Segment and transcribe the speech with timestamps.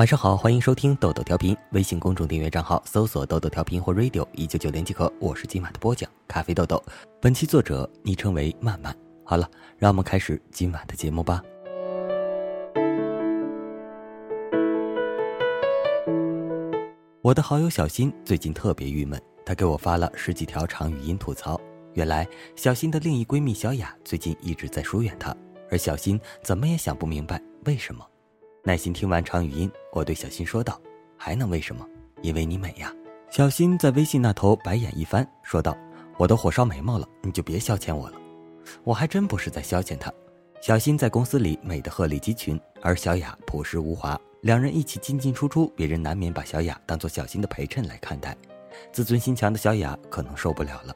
[0.00, 5.12] 晚上好，欢迎收听豆豆调频，微信公众订阅账号搜索“豆豆调频”或 “radio 一九九零”即可。
[5.18, 6.82] 我是今晚的播讲咖啡豆豆，
[7.20, 8.96] 本期作者昵称为曼曼。
[9.26, 11.42] 好了，让我们开始今晚的节目吧。
[17.20, 21.60] 我的好友小新最近特别郁闷，他给我发了十几条长语音吐槽。
[21.92, 22.26] 原来
[22.56, 25.36] 小新的另一闺蜜小雅最近一直在疏远他，
[25.70, 28.02] 而小新怎么也想不明白为什么。
[28.62, 30.78] 耐心听完长语音，我对小新说道
[31.16, 31.86] ：“还能为什么？
[32.20, 32.94] 因为你美呀。”
[33.30, 35.74] 小新在微信那头白眼一翻，说道
[36.18, 38.20] ：“我都火烧眉毛了，你就别消遣我了。”
[38.84, 40.12] 我还真不是在消遣他。
[40.60, 48.36] 小新在公司里美得鹤立鸡群，而小雅朴实无华，两人一起进进出出，别人难免把小雅当做小新的陪衬来看待。
[48.92, 50.94] 自尊心强的小雅可能受不了了。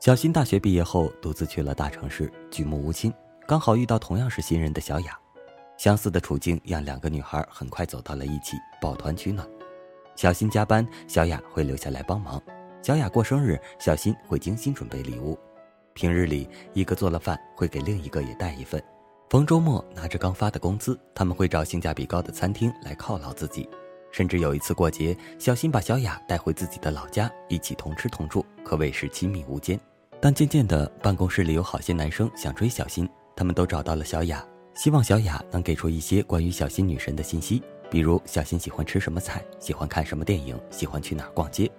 [0.00, 3.14] 小新大学毕业后，独自去了大城市，举目无亲，
[3.46, 5.16] 刚好遇到同样是新人的小雅。
[5.76, 9.46] 相似的处境让两个女孩很快走到了一起，抱团取暖。
[10.16, 12.38] 小新加班，小雅会留下来帮忙；
[12.82, 15.38] 小雅过生日，小新会精心准备礼物。
[15.92, 18.82] 平日里，一个做了饭会给另一个也带一份。
[19.30, 23.68] 逢周末，拿着刚发的工资，他们会找性价比高的餐厅来犒劳自己。
[24.12, 29.78] 甚至有一次过节，小新把小雅带回自己的老家，一起同吃同住，可谓是亲密无间。
[30.20, 34.44] 但渐渐的，办公室里有好些男生想追小新，他们都找到了小雅。
[34.74, 41.70] 希望小雅能给出一些关于小新女神的信息，比如小新喜欢吃什么菜，喜欢看什么电影，喜欢去哪儿逛街。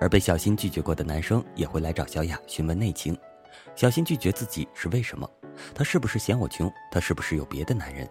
[0.00, 3.16] 而被小新拒绝过的男生也会来找小雅询问内情。
[3.76, 5.30] 小新拒绝自己是为什么？
[5.74, 6.72] 他是不是嫌我穷？
[6.90, 8.08] 他是不是有别的男人？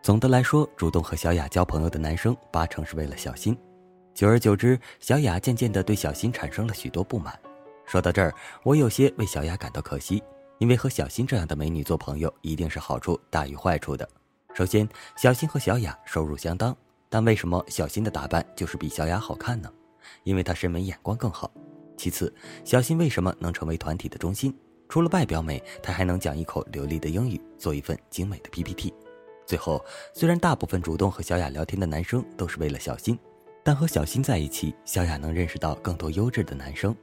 [0.00, 3.56] 总的来说，主动和小雅交朋友的男生八成是为了小新。
[4.14, 7.36] 久而久之，小雅渐渐地对小新产生了许多不满。
[7.84, 10.22] 说到这儿，我有些为小雅感到可惜。
[10.58, 14.08] 因为和小新这样的美女做朋友，一定是好处大于坏处的。
[14.54, 16.76] 首先，小新和小雅收入相当，
[17.08, 19.72] 但为什么小新的打扮就是比小雅好看呢？
[20.24, 21.50] 因为她审美眼光更好。
[21.96, 22.32] 其次，
[22.64, 24.54] 小新为什么能成为团体的中心？
[24.88, 28.92] 除了外表美，他还能讲一口流利的英语，做一份精美的 PPT。
[29.46, 29.82] 最后，
[30.12, 33.18] 虽然大部分主动和小雅聊天的男生都是为了小新，
[33.64, 36.94] 但和小新在一起，小雅能认识到更多优质的男生。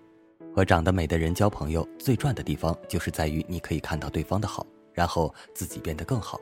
[0.59, 6.37] 和长得美的人交朋友，最赚的地方就是在于你可以看到对方的好，然后自己变得更好。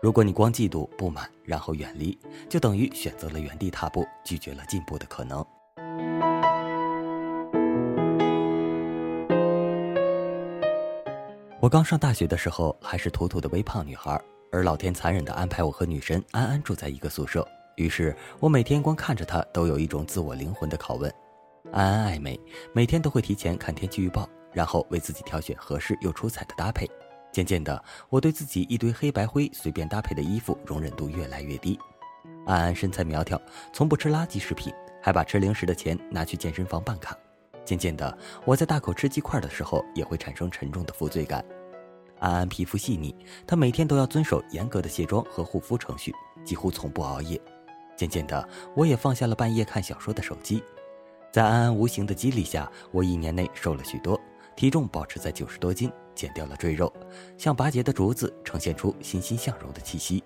[0.00, 5.44] 如果你光嫉妒不满，然后远离，就等于选择了原地踏步，拒绝了进步的可能。
[11.60, 14.18] 我刚上大学的时候还是土土的微胖女孩，
[14.50, 17.46] 而老天残忍的安排我和女神安安住在一个宿舍，
[17.76, 21.12] 于是我每天光看着她都有一种自我灵魂的拷问。
[21.72, 22.38] 安安爱美，
[22.72, 26.88] 每天都会提前看天气预报，然后为自己挑选合适又出彩的搭配。
[27.30, 31.78] 渐渐的，我对自己一堆黑白灰随便搭配的衣服容忍度越来越低。
[32.44, 33.40] 安安身材苗条，
[33.72, 37.16] 从不吃垃圾食品，还把吃零食的钱拿去健身房办卡。
[37.64, 41.44] 渐渐的，我在大口吃鸡块的时候也会产生沉重的负罪感。
[42.18, 43.14] 安安皮肤细腻，
[43.46, 46.12] 她每天都要遵守严格的卸妆和护肤程序，
[46.44, 47.40] 几乎从不熬夜。
[47.96, 50.60] 渐渐的，我也放下了半夜看小说的手机。
[51.32, 54.20] 在安安无形的激励下，我一年内瘦了许多，
[54.56, 56.92] 体重保持在九十多斤，减掉了赘肉，
[57.38, 60.24] 像拔节的竹子，呈现出欣欣向荣的气息。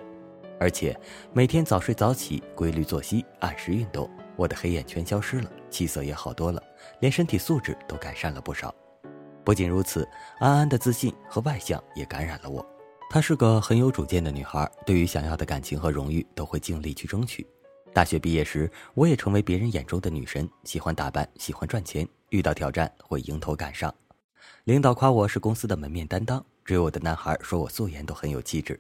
[0.58, 0.98] 而且
[1.34, 6.62] 每天早睡早起，规律作息，按时运动，我的黑眼圈消失了，气色也好多了，
[7.00, 8.74] 连身体素质都改善了不少。
[9.44, 12.64] 不仅如此，安安的自信和外向也感染了我。
[13.10, 17.46] 她是个很有主见的女孩，对于想要的感情和荣誉，都会尽力去争取。
[17.94, 23.94] 大学毕业时，我也成为别人眼中的女神，喜欢打扮，喜欢赚钱，遇到挑战会迎头赶上。
[24.64, 28.78] 领导夸我是公司的门面担当，追我的男孩说我素颜都很有气质。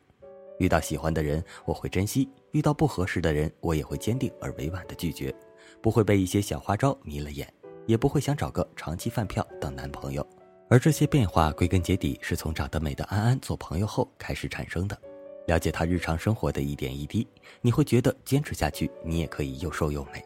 [0.58, 5.32] 遇到喜欢的人，我会珍惜；遇到不合适的人，我也会坚定而委婉的拒绝，
[5.80, 7.48] 不会被一些小花招迷了眼，
[7.86, 10.26] 也不会想找个长期饭票当男朋友。
[10.68, 15.00] 而这些变化，归根结底是从长得美的安安做朋友后开始产生的。
[15.46, 17.26] 了解他日常生活的一点一滴，
[17.60, 20.24] 你会觉得坚持下去，你也可以又瘦又美。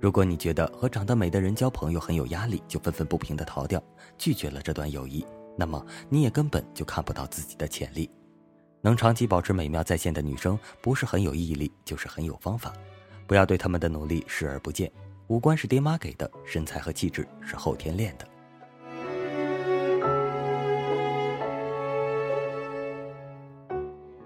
[0.00, 3.82] 如果你觉得和长得美的人交朋友很有压力，就愤愤不平的逃掉，
[4.18, 5.24] 拒绝了这段友谊，
[5.56, 8.10] 那么你也根本就看不到自己的潜力。
[8.80, 12.72] 能长期保持美妙在线的女生，不是很有毅力，就是很有方法。
[13.28, 14.90] 不要对他们的努力视而不见。
[15.28, 18.26] 五官是爹妈给的，身材和气质是后天练的。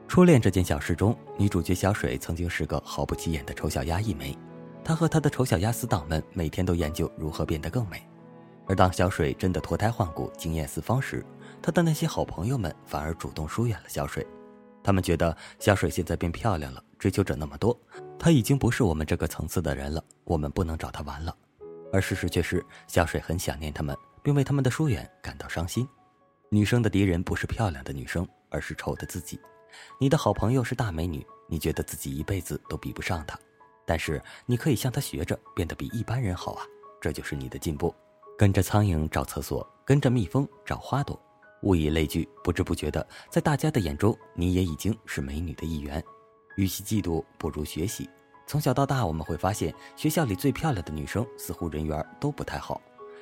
[0.08, 4.36] 初恋这件小事中，女主角小水曾经是个毫不起眼的丑小鸭一枚。
[4.84, 8.00] 她和她的丑小鸭死党们每天都研究如何变得更美。
[8.66, 11.24] 而当小水真的脱胎换骨、惊艳四方时，
[11.60, 14.26] 她的那些好朋友们反而主动疏远了小水。
[14.82, 17.78] 他们觉得小水现在变漂亮了，追求者那么多，
[18.18, 21.36] 她已经不是我们这个层次的人了，我们不能找她玩了。
[21.92, 25.86] 而事实却是，小水很想念他们，并为他们的疏远感到伤心。
[26.48, 29.38] 女生的敌人不是漂亮的女生，而是丑的自己。
[29.99, 33.38] 你的好朋友是大美女，你觉得自己一辈子都比不上她，
[33.84, 36.62] 但是你可以向她学着变得比一般人好啊，
[37.00, 37.94] 这就是你的进步。
[38.38, 41.19] 跟着苍蝇找厕所，跟着蜜蜂找花朵，
[41.62, 46.05] 物以类聚，不知不觉的，在大家的眼中，你也已经是美女的一员。
[46.56, 48.08] 与其嫉妒，不如学习。
[48.46, 52.81] 从小到大，我们会发现，学校里最漂亮的女生似乎人缘都不太好，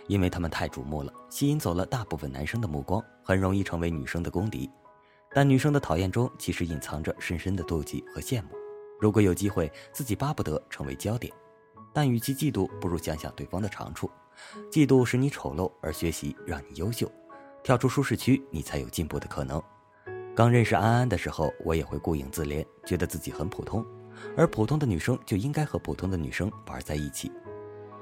[0.08, 4.68] 因为她们太瞩目了，吸引走了大部分男生的目光，很容易成为女生的公敌。
[5.34, 8.48] 但女生的讨厌中，其实隐藏着深深的妒忌和羡慕。
[9.00, 11.32] 如果有机会，自己巴不得成为焦点。
[11.92, 14.08] 但与其嫉妒，不如想想对方的长处。
[14.70, 17.10] 嫉妒使你丑陋，而学习让你优秀。
[17.64, 19.60] 跳出舒适区，你才有进步的可能。
[20.36, 23.84] 刚认识安安的时候，我也会顾影自怜，觉得自己很普通，
[24.36, 27.30] 而普通的女生就应该和普通的女生玩在一起。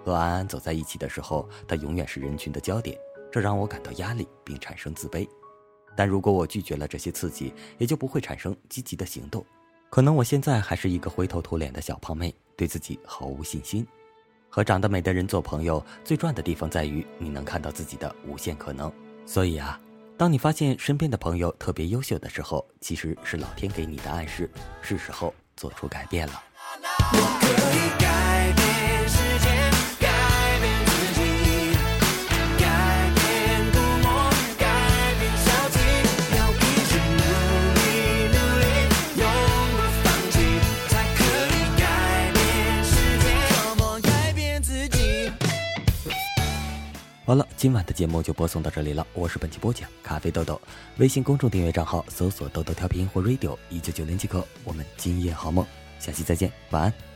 [0.04, 2.98] 和安安走在一起的时候，她永远是人群的焦点，
[3.30, 5.28] 这让我感到压力，并产生自卑。
[5.94, 9.44] 但如果我拒绝了这些刺激，也就不会产生积极的行动。
[9.90, 13.86] 可能我现在还是一个灰头土脸的小胖妹，对自己毫无信心。
[14.48, 18.92] 和长得美的人做朋友，最赚的地方在于你能看到自己的无限可能。
[19.26, 19.80] 所以啊，
[20.16, 24.50] 当你发现身边的朋友特别优秀的时候，其实是老天给你的暗示，
[24.82, 26.42] 是时候做出改变了。
[47.24, 49.06] 好了，今晚的节目就播送到这里了。
[49.14, 50.60] 我是本期播讲咖啡豆豆，
[50.96, 54.44] 微信公众订阅账号搜索“豆豆调频”或 “radio 一九九零”即可。
[54.64, 55.64] 我们今夜好梦，
[56.00, 57.11] 下期再见，晚安。